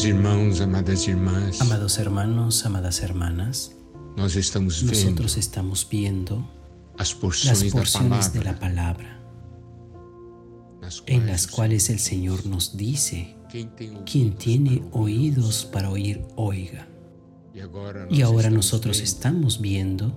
Amados 0.00 0.16
irmãos, 0.16 0.60
amadas 0.62 1.08
irmãs, 1.08 1.60
Amados 1.60 1.98
hermanos, 1.98 2.64
amadas 2.64 3.02
hermanas, 3.02 3.76
nós 4.16 4.34
estamos 4.34 4.80
vendo 4.80 4.94
nosotros 4.96 5.36
estamos 5.36 5.86
viendo 5.86 6.42
as 6.96 7.14
las 7.44 7.62
porciones 7.64 8.32
de 8.32 8.42
la 8.42 8.58
palabra. 8.58 9.20
en 11.04 11.26
las 11.26 11.46
cuales 11.46 11.90
el 11.90 11.98
Señor 11.98 12.46
nos 12.46 12.78
dice, 12.78 13.36
quien 14.06 14.36
tiene 14.36 14.82
oídos 14.92 15.66
para 15.66 15.90
oír, 15.90 16.22
oiga. 16.34 16.88
Y 18.08 18.22
ahora 18.22 18.48
estamos 18.48 18.56
nosotros 18.56 19.00
estamos 19.00 19.60
viendo 19.60 20.14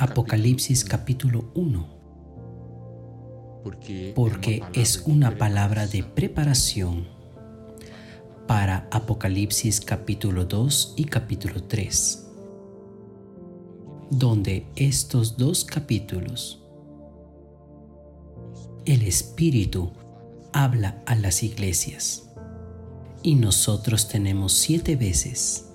Apocalipsis 0.00 0.84
capítulo 0.84 1.52
1, 1.54 1.88
porque, 3.62 4.12
porque 4.16 4.64
es 4.72 5.04
una 5.06 5.38
palabra 5.38 5.86
de 5.86 6.02
preparación 6.02 7.21
para 8.46 8.88
Apocalipsis 8.90 9.80
capítulo 9.80 10.44
2 10.44 10.94
y 10.96 11.04
capítulo 11.04 11.62
3, 11.62 12.26
donde 14.10 14.66
estos 14.76 15.36
dos 15.36 15.64
capítulos 15.64 16.62
el 18.84 19.02
Espíritu 19.02 19.92
habla 20.52 21.02
a 21.06 21.14
las 21.14 21.42
iglesias 21.42 22.28
y 23.22 23.36
nosotros 23.36 24.08
tenemos 24.08 24.52
siete 24.52 24.96
veces 24.96 25.66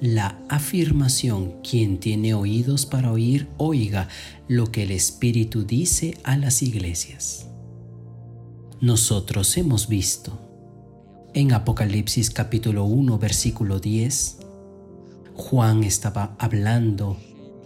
la 0.00 0.38
afirmación 0.48 1.62
quien 1.62 1.98
tiene 1.98 2.34
oídos 2.34 2.84
para 2.84 3.12
oír, 3.12 3.48
oiga 3.56 4.08
lo 4.48 4.70
que 4.70 4.82
el 4.82 4.90
Espíritu 4.90 5.64
dice 5.64 6.18
a 6.24 6.36
las 6.36 6.62
iglesias. 6.62 7.46
Nosotros 8.80 9.56
hemos 9.56 9.88
visto 9.88 10.43
en 11.34 11.52
Apocalipsis 11.52 12.30
capítulo 12.30 12.84
1 12.84 13.18
versículo 13.18 13.80
10, 13.80 14.38
Juan 15.34 15.82
estaba 15.82 16.36
hablando, 16.38 17.16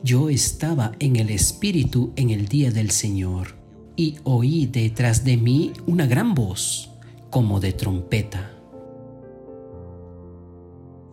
yo 0.03 0.31
estaba 0.31 0.93
en 1.01 1.17
el 1.17 1.29
Espíritu 1.29 2.13
en 2.17 2.31
el 2.31 2.49
día 2.49 2.71
del 2.71 2.91
Señor 2.91 3.57
y 3.95 4.17
oí 4.25 4.67
detrás 4.67 5.23
de 5.23 5.37
mí 5.37 5.73
una 5.87 6.07
gran 6.07 6.35
voz 6.35 6.91
como 7.29 7.61
de 7.61 7.75
trompeta. 7.75 8.53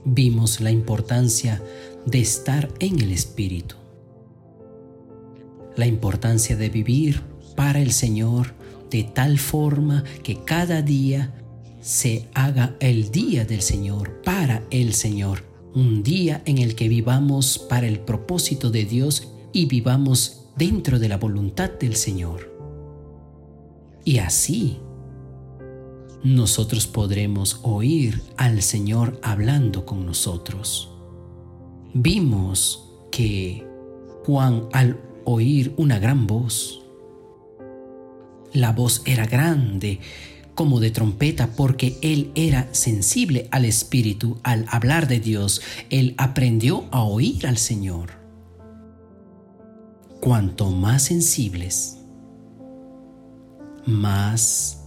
Vimos 0.06 0.62
la 0.62 0.72
importancia 0.72 1.62
de 2.06 2.22
estar 2.22 2.70
en 2.80 3.02
el 3.02 3.12
Espíritu, 3.12 3.76
la 5.76 5.88
importancia 5.88 6.56
de 6.56 6.70
vivir 6.70 7.22
para 7.58 7.82
el 7.82 7.92
Señor 7.92 8.54
de 8.90 9.04
tal 9.04 9.40
forma 9.40 10.06
que 10.24 10.38
cada 10.46 10.82
día 10.82 11.34
se 11.86 12.28
haga 12.34 12.76
el 12.80 13.12
día 13.12 13.46
del 13.46 13.62
Señor, 13.62 14.24
para 14.24 14.64
el 14.72 14.96
Señor, 14.96 15.44
un 15.76 16.02
día 16.02 16.42
en 16.46 16.58
el 16.58 16.74
que 16.74 16.90
vivamos 16.90 17.60
para 17.60 17.86
el 17.86 18.00
propósito 18.00 18.72
de 18.72 18.86
Dios 18.86 19.32
y 19.54 19.68
vivamos 19.68 20.48
dentro 20.58 20.98
de 20.98 21.10
la 21.10 21.18
voluntad 21.18 21.70
del 21.70 21.96
Señor. 21.96 22.52
Y 24.04 24.18
así 24.18 24.80
nosotros 26.24 26.88
podremos 26.88 27.60
oír 27.62 28.20
al 28.36 28.64
Señor 28.64 29.20
hablando 29.22 29.86
con 29.86 30.08
nosotros. 30.08 30.90
Vimos 31.94 32.90
que 33.12 33.64
Juan 34.26 34.70
al 34.74 35.00
oír 35.24 35.76
una 35.78 36.00
gran 36.00 36.26
voz, 36.26 36.82
la 38.54 38.72
voz 38.72 39.04
era 39.06 39.28
grande 39.28 40.00
como 40.56 40.80
de 40.80 40.90
trompeta 40.90 41.52
porque 41.56 41.98
él 42.02 42.32
era 42.34 42.74
sensible 42.74 43.48
al 43.52 43.66
Espíritu 43.66 44.40
al 44.44 44.66
hablar 44.70 45.08
de 45.08 45.20
Dios. 45.20 45.62
Él 45.90 46.16
aprendió 46.18 46.86
a 46.92 47.04
oír 47.04 47.46
al 47.46 47.58
Señor. 47.58 48.12
Cuanto 50.22 50.72
más 50.72 51.04
sensibles, 51.04 51.98
más 53.86 54.86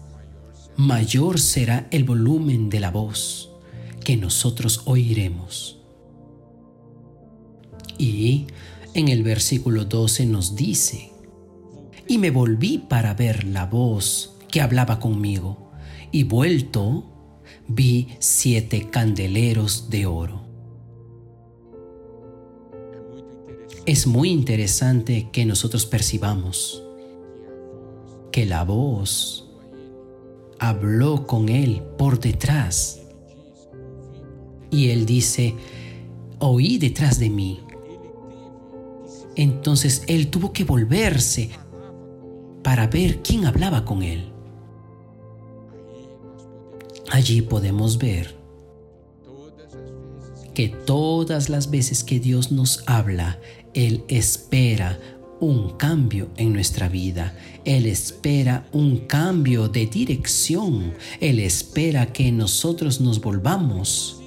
mayor 0.77 1.39
será 1.39 1.87
el 1.91 2.05
volumen 2.05 2.71
de 2.71 2.81
la 2.81 2.91
voz 2.91 3.50
que 4.05 4.17
nosotros 4.17 4.83
oiremos. 4.87 5.81
Y 7.99 8.47
en 8.95 9.09
el 9.09 9.23
versículo 9.23 9.85
12 9.85 10.27
nos 10.27 10.56
dice, 10.56 11.12
y 12.06 12.19
me 12.19 12.31
volví 12.31 12.79
para 12.79 13.12
ver 13.15 13.45
la 13.45 13.67
voz 13.67 14.38
que 14.51 14.61
hablaba 14.61 14.99
conmigo, 14.99 15.71
y 16.11 16.25
vuelto 16.25 17.05
vi 17.67 18.09
siete 18.19 18.89
candeleros 18.91 19.91
de 19.91 20.07
oro. 20.07 20.43
Es 23.87 24.07
muy 24.07 24.31
interesante 24.31 25.31
que 25.33 25.47
nosotros 25.47 25.87
percibamos 25.87 26.83
que 28.31 28.45
la 28.45 28.65
voz 28.65 29.49
habló 30.59 31.27
con 31.27 31.49
él 31.49 31.83
por 31.97 32.21
detrás. 32.21 33.01
Y 34.71 34.91
él 34.91 35.07
dice, 35.07 35.55
oí 36.39 36.77
detrás 36.79 37.19
de 37.19 37.31
mí. 37.31 37.61
Entonces 39.37 40.03
él 40.07 40.29
tuvo 40.29 40.53
que 40.53 40.65
volverse 40.65 41.51
para 42.63 42.89
ver 42.89 43.23
quién 43.23 43.47
hablaba 43.47 43.85
con 43.85 44.03
él. 44.03 44.33
Allí 47.19 47.43
podemos 47.43 47.99
ver 47.99 48.33
que 50.55 50.69
todas 50.69 51.49
las 51.49 51.69
veces 51.69 52.05
que 52.05 52.21
Dios 52.21 52.53
nos 52.53 52.84
habla, 52.87 53.41
Él 53.75 54.05
espera 54.06 55.01
un 55.41 55.71
cambio 55.71 56.31
en 56.37 56.53
nuestra 56.53 56.89
vida. 56.89 57.37
Él 57.65 57.87
espera 57.87 58.69
un 58.71 58.99
cambio 58.99 59.69
de 59.69 59.87
dirección. 59.87 60.95
Él 61.21 61.41
espera 61.41 62.12
que 62.12 62.31
nosotros 62.31 63.01
nos 63.01 63.21
volvamos. 63.21 64.23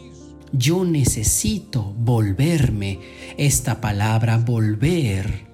Yo 0.52 0.84
necesito 0.84 1.96
volverme. 1.98 3.00
Esta 3.38 3.80
palabra 3.80 4.38
volver 4.38 5.48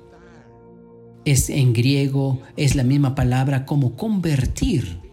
es 1.24 1.52
en 1.52 1.74
griego, 1.74 2.42
es 2.56 2.74
la 2.74 2.84
misma 2.84 3.14
palabra 3.14 3.68
como 3.68 3.96
convertir. 3.96 5.06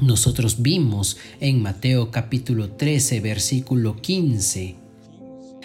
Nosotros 0.00 0.60
vimos 0.60 1.16
en 1.40 1.62
Mateo 1.62 2.10
capítulo 2.10 2.70
13, 2.70 3.20
versículo 3.20 3.96
15 3.96 4.76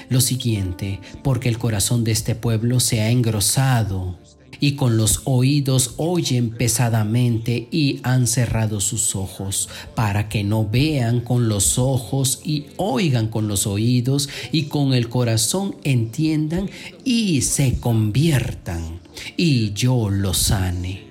lo 0.10 0.20
siguiente, 0.20 1.00
porque 1.24 1.48
el 1.48 1.58
corazón 1.58 2.04
de 2.04 2.12
este 2.12 2.36
pueblo 2.36 2.80
se 2.80 3.02
ha 3.02 3.12
engrosado 3.12 4.18
y 4.60 4.76
con 4.76 4.98
los 4.98 5.22
oídos 5.26 5.96
oyen 5.98 6.52
pesadamente 6.52 7.68
y 7.72 8.00
han 8.04 8.28
cerrado 8.28 8.80
sus 8.80 9.16
ojos 9.16 9.70
para 9.96 10.30
que 10.30 10.44
no 10.44 10.68
vean 10.68 11.22
con 11.22 11.50
los 11.50 11.78
ojos 11.80 12.42
y 12.44 12.68
oigan 12.78 13.28
con 13.28 13.48
los 13.48 13.68
oídos 13.68 14.30
y 14.52 14.64
con 14.64 14.94
el 14.94 15.10
corazón 15.10 15.76
entiendan 15.84 16.70
y 17.04 17.42
se 17.42 17.80
conviertan 17.80 19.00
y 19.36 19.74
yo 19.74 20.10
los 20.10 20.38
sane. 20.38 21.11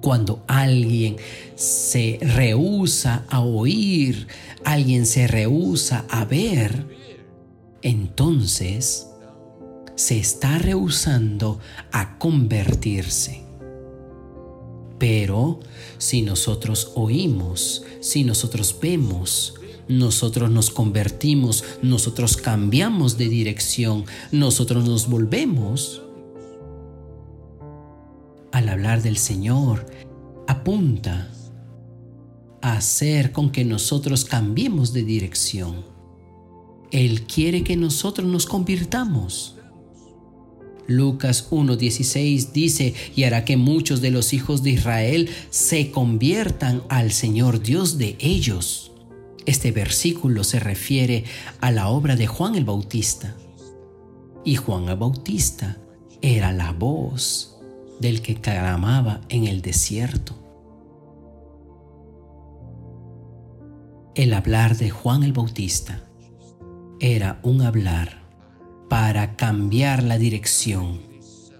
Cuando 0.00 0.44
alguien 0.46 1.16
se 1.54 2.18
rehúsa 2.20 3.24
a 3.28 3.40
oír, 3.40 4.28
alguien 4.64 5.06
se 5.06 5.26
rehúsa 5.26 6.04
a 6.08 6.24
ver, 6.24 6.86
entonces 7.82 9.08
se 9.94 10.18
está 10.18 10.58
rehusando 10.58 11.58
a 11.92 12.18
convertirse. 12.18 13.42
Pero 14.98 15.60
si 15.98 16.22
nosotros 16.22 16.92
oímos, 16.94 17.84
si 18.00 18.24
nosotros 18.24 18.76
vemos, 18.80 19.54
nosotros 19.88 20.50
nos 20.50 20.70
convertimos, 20.70 21.64
nosotros 21.82 22.36
cambiamos 22.36 23.18
de 23.18 23.28
dirección, 23.28 24.04
nosotros 24.32 24.86
nos 24.86 25.08
volvemos. 25.08 26.02
Al 28.56 28.70
hablar 28.70 29.02
del 29.02 29.18
Señor, 29.18 29.84
apunta 30.48 31.30
a 32.62 32.78
hacer 32.78 33.30
con 33.30 33.50
que 33.50 33.66
nosotros 33.66 34.24
cambiemos 34.24 34.94
de 34.94 35.04
dirección. 35.04 35.84
Él 36.90 37.24
quiere 37.24 37.62
que 37.62 37.76
nosotros 37.76 38.26
nos 38.26 38.46
convirtamos. 38.46 39.58
Lucas 40.86 41.50
1.16 41.50 42.52
dice, 42.52 42.94
y 43.14 43.24
hará 43.24 43.44
que 43.44 43.58
muchos 43.58 44.00
de 44.00 44.10
los 44.10 44.32
hijos 44.32 44.62
de 44.62 44.70
Israel 44.70 45.28
se 45.50 45.90
conviertan 45.90 46.82
al 46.88 47.12
Señor 47.12 47.60
Dios 47.60 47.98
de 47.98 48.16
ellos. 48.20 48.90
Este 49.44 49.70
versículo 49.70 50.44
se 50.44 50.60
refiere 50.60 51.24
a 51.60 51.70
la 51.72 51.88
obra 51.88 52.16
de 52.16 52.26
Juan 52.26 52.54
el 52.54 52.64
Bautista. 52.64 53.36
Y 54.46 54.56
Juan 54.56 54.88
el 54.88 54.96
Bautista 54.96 55.76
era 56.22 56.52
la 56.52 56.72
voz 56.72 57.55
del 58.00 58.22
que 58.22 58.36
clamaba 58.36 59.20
en 59.28 59.46
el 59.46 59.62
desierto. 59.62 60.34
El 64.14 64.32
hablar 64.32 64.76
de 64.76 64.90
Juan 64.90 65.22
el 65.22 65.32
Bautista 65.32 66.02
era 67.00 67.38
un 67.42 67.62
hablar 67.62 68.22
para 68.88 69.36
cambiar 69.36 70.02
la 70.02 70.18
dirección 70.18 71.00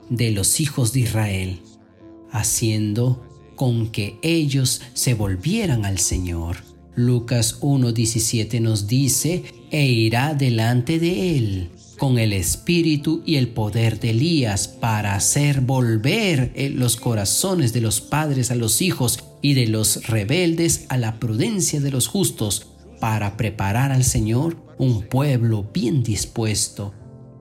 de 0.08 0.30
los 0.30 0.60
hijos 0.60 0.92
de 0.92 1.00
Israel, 1.00 1.62
haciendo 2.30 3.22
con 3.56 3.88
que 3.88 4.18
ellos 4.22 4.82
se 4.94 5.14
volvieran 5.14 5.84
al 5.84 5.98
Señor. 5.98 6.58
Lucas 6.94 7.60
1.17 7.60 8.60
nos 8.60 8.86
dice, 8.86 9.44
e 9.70 9.86
irá 9.86 10.34
delante 10.34 10.98
de 10.98 11.36
él 11.36 11.70
con 11.98 12.18
el 12.18 12.32
espíritu 12.32 13.22
y 13.24 13.36
el 13.36 13.48
poder 13.48 13.98
de 14.00 14.10
Elías 14.10 14.68
para 14.68 15.14
hacer 15.14 15.60
volver 15.60 16.52
eh, 16.54 16.68
los 16.70 16.96
corazones 16.96 17.72
de 17.72 17.80
los 17.80 18.00
padres 18.00 18.50
a 18.50 18.54
los 18.54 18.82
hijos 18.82 19.24
y 19.42 19.54
de 19.54 19.66
los 19.66 20.06
rebeldes 20.06 20.86
a 20.88 20.98
la 20.98 21.18
prudencia 21.18 21.80
de 21.80 21.90
los 21.90 22.08
justos, 22.08 22.68
para 23.00 23.36
preparar 23.36 23.92
al 23.92 24.04
Señor 24.04 24.56
un 24.78 25.02
pueblo 25.02 25.68
bien 25.72 26.02
dispuesto. 26.02 26.92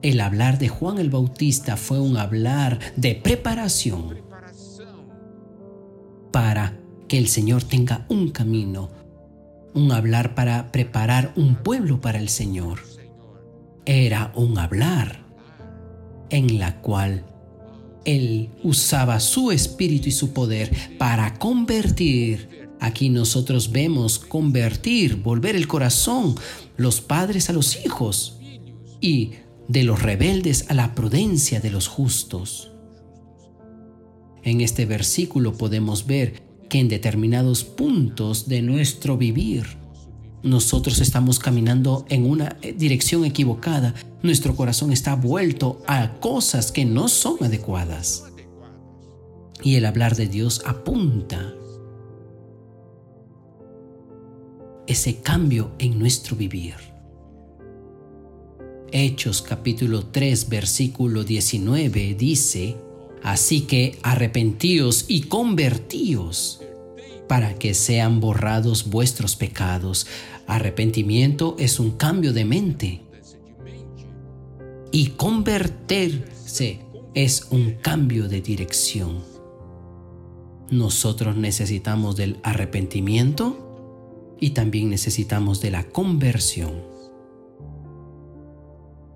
El 0.02 0.20
hablar 0.20 0.60
de 0.60 0.70
Juan 0.70 1.00
el 1.00 1.10
Bautista 1.10 1.78
fue 1.78 2.00
un 2.00 2.18
hablar 2.18 2.80
de 2.96 3.16
preparación 3.16 4.20
para 6.32 6.78
que 7.08 7.18
el 7.18 7.28
Señor 7.28 7.64
tenga 7.64 8.06
un 8.10 8.30
camino, 8.30 8.90
un 9.74 9.92
hablar 9.92 10.36
para 10.36 10.72
preparar 10.72 11.34
un 11.36 11.56
pueblo 11.56 12.02
para 12.02 12.20
el 12.20 12.30
Señor. 12.30 12.95
Era 13.86 14.32
un 14.36 14.58
hablar 14.58 15.24
en 16.30 16.60
la 16.60 16.82
cual 16.82 17.24
Él 18.04 18.50
usaba 18.64 19.20
su 19.20 19.52
espíritu 19.52 20.10
y 20.10 20.12
su 20.12 20.34
poder 20.34 20.72
para 20.98 21.36
convertir. 21.36 22.70
Aquí 22.80 23.10
nosotros 23.10 23.72
vemos 23.72 24.20
convertir, 24.20 25.18
volver 25.18 25.56
el 25.56 25.68
corazón, 25.68 26.36
los 26.78 27.02
padres 27.02 27.50
a 27.50 27.54
los 27.54 27.86
hijos 27.86 28.40
y 29.02 29.32
de 29.68 29.84
los 29.84 30.02
rebeldes 30.02 30.66
a 30.70 30.74
la 30.74 30.94
prudencia 30.96 31.60
de 31.60 31.72
los 31.72 31.88
justos. 31.88 32.72
En 34.44 34.62
este 34.62 34.86
versículo 34.86 35.54
podemos 35.54 36.06
ver 36.06 36.44
que 36.70 36.80
en 36.80 36.88
determinados 36.88 37.64
puntos 37.64 38.48
de 38.48 38.62
nuestro 38.62 39.18
vivir, 39.18 39.66
nosotros 40.46 41.02
estamos 41.02 41.40
caminando 41.40 42.06
en 42.08 42.30
una 42.30 42.58
dirección 42.78 43.26
equivocada. 43.26 43.96
Nuestro 44.22 44.56
corazón 44.56 44.92
está 44.92 45.16
vuelto 45.16 45.82
a 45.88 46.20
cosas 46.20 46.72
que 46.72 46.86
no 46.86 47.08
son 47.08 47.44
adecuadas. 47.44 48.26
Y 49.64 49.76
el 49.76 49.86
hablar 49.86 50.16
de 50.16 50.28
Dios 50.28 50.62
apunta 50.64 51.52
ese 54.86 55.18
cambio 55.22 55.72
en 55.80 55.98
nuestro 55.98 56.36
vivir. 56.36 56.76
Hechos 58.92 59.42
capítulo 59.42 60.06
3 60.06 60.48
versículo 60.48 61.24
19 61.24 62.14
dice, 62.14 62.78
Así 63.24 63.62
que 63.62 63.98
arrepentíos 64.04 65.06
y 65.08 65.24
convertíos 65.24 66.62
para 67.28 67.56
que 67.56 67.74
sean 67.74 68.20
borrados 68.20 68.90
vuestros 68.90 69.36
pecados. 69.36 70.08
Arrepentimiento 70.48 71.56
es 71.60 71.80
un 71.80 71.92
cambio 71.92 72.34
de 72.34 72.46
mente. 72.46 73.02
Y 74.92 75.08
convertirse 75.10 76.80
es 77.14 77.48
un 77.50 77.76
cambio 77.82 78.28
de 78.28 78.42
dirección. 78.42 79.24
Nosotros 80.70 81.36
necesitamos 81.36 82.16
del 82.16 82.40
arrepentimiento 82.44 84.36
y 84.40 84.52
también 84.52 84.90
necesitamos 84.90 85.62
de 85.62 85.72
la 85.72 85.84
conversión. 85.90 86.74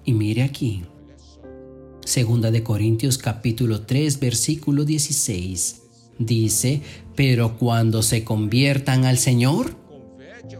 Y 0.05 0.13
mire 0.13 0.43
aquí, 0.43 0.83
Segunda 2.09 2.49
de 2.49 2.63
Corintios 2.63 3.19
capítulo 3.19 3.81
3 3.81 4.19
versículo 4.19 4.83
16. 4.83 5.88
Dice, 6.19 6.81
pero 7.15 7.57
cuando 7.57 8.03
se 8.03 8.23
conviertan 8.23 9.05
al 9.05 9.17
Señor, 9.17 9.75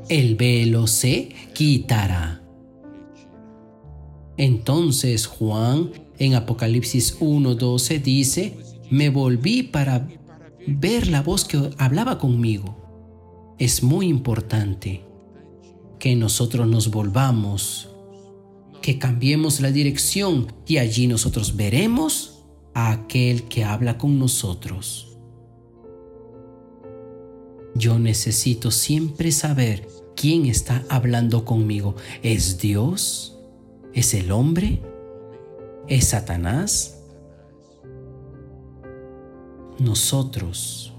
el 0.08 0.36
velo 0.36 0.88
se 0.88 1.30
quitará. 1.54 2.42
Entonces 4.38 5.28
Juan 5.28 5.92
en 6.18 6.36
Apocalipsis 6.36 7.20
1.12 7.20 8.02
dice, 8.02 8.58
me 8.90 9.10
volví 9.10 9.64
para 9.64 10.08
ver 10.66 11.08
la 11.08 11.22
voz 11.22 11.46
que 11.46 11.70
hablaba 11.78 12.18
conmigo. 12.18 12.78
Es 13.58 13.84
muy 13.84 14.08
importante 14.08 15.04
que 16.00 16.16
nosotros 16.16 16.68
nos 16.68 16.90
volvamos 16.90 17.90
que 18.82 18.98
cambiemos 18.98 19.60
la 19.60 19.72
dirección 19.72 20.54
y 20.66 20.78
allí 20.78 21.08
nosotros 21.08 21.56
veremos 21.56 22.44
a 22.74 22.92
aquel 22.92 23.44
que 23.44 23.64
habla 23.66 23.98
con 23.98 24.18
nosotros. 24.20 25.09
Yo 27.80 27.98
necesito 27.98 28.72
siempre 28.72 29.32
saber 29.32 29.88
quién 30.14 30.46
está 30.48 30.84
hablando 30.90 31.46
conmigo. 31.46 31.96
¿Es 32.22 32.58
Dios? 32.60 33.40
¿Es 33.94 34.14
el 34.14 34.34
hombre? 34.34 34.82
¿Es 35.88 36.10
Satanás? 36.10 37.00
Nosotros 39.80 40.94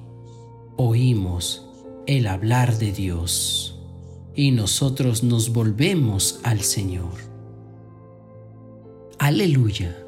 oímos 0.79 1.67
el 2.07 2.27
hablar 2.27 2.79
de 2.79 2.93
Dios 2.93 3.79
y 4.35 4.51
nosotros 4.53 5.23
nos 5.23 5.53
volvemos 5.53 6.41
al 6.45 6.63
Señor. 6.63 7.13
Aleluya. 9.19 10.03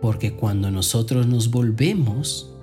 Porque 0.00 0.36
cuando 0.36 0.70
nosotros 0.70 1.26
nos 1.26 1.50
volvemos, 1.50 2.54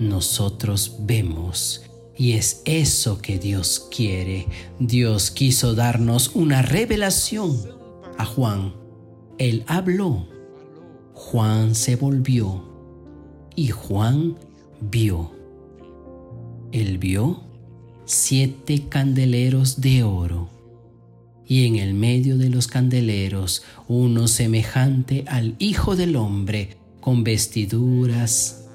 nosotros 0.00 0.96
vemos. 1.02 1.84
Y 2.16 2.32
es 2.32 2.62
eso 2.64 3.18
que 3.20 3.38
Dios 3.38 3.88
quiere. 3.94 4.46
Dios 4.78 5.30
quiso 5.30 5.74
darnos 5.74 6.30
una 6.34 6.62
revelación 6.62 7.56
a 8.18 8.24
Juan. 8.24 8.74
Él 9.38 9.64
habló. 9.66 10.28
Juan 11.12 11.74
se 11.74 11.96
volvió. 11.96 12.64
Y 13.54 13.68
Juan 13.68 14.38
vio. 14.80 15.32
Él 16.72 16.98
vio 16.98 17.42
siete 18.04 18.88
candeleros 18.88 19.80
de 19.80 20.02
oro 20.04 20.56
y 21.46 21.66
en 21.66 21.76
el 21.76 21.94
medio 21.94 22.38
de 22.38 22.48
los 22.48 22.66
candeleros 22.66 23.62
uno 23.88 24.26
semejante 24.28 25.24
al 25.28 25.54
Hijo 25.58 25.96
del 25.96 26.16
Hombre, 26.16 26.76
con 27.00 27.22
vestiduras 27.22 28.65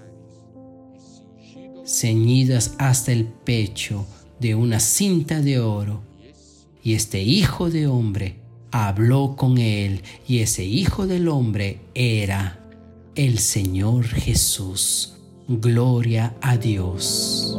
ceñidas 1.92 2.74
hasta 2.78 3.12
el 3.12 3.26
pecho 3.26 4.06
de 4.40 4.56
una 4.56 4.80
cinta 4.80 5.42
de 5.42 5.60
oro. 5.60 6.02
Y 6.84 6.94
este 6.94 7.22
Hijo 7.22 7.70
de 7.70 7.88
Hombre 7.88 8.36
habló 8.72 9.36
con 9.36 9.58
él, 9.58 10.02
y 10.28 10.40
ese 10.40 10.64
Hijo 10.64 11.06
del 11.06 11.28
Hombre 11.28 11.82
era 11.94 12.60
el 13.16 13.40
Señor 13.40 14.06
Jesús. 14.08 15.14
Gloria 15.48 16.34
a 16.42 16.58
Dios. 16.58 17.58